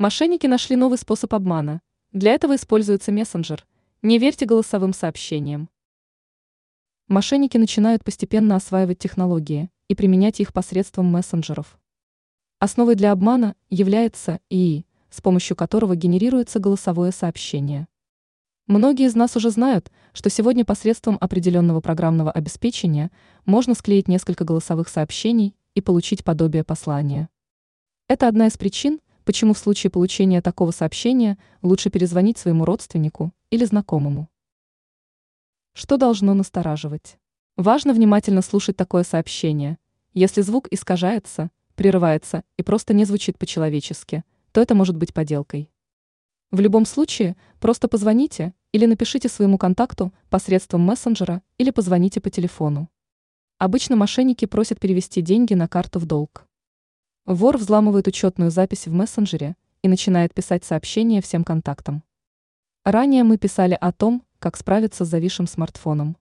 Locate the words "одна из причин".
28.28-28.98